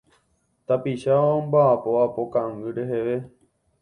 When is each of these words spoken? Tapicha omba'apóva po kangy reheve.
Tapicha 0.67 1.13
omba'apóva 1.37 2.05
po 2.13 2.23
kangy 2.33 2.65
reheve. 2.75 3.17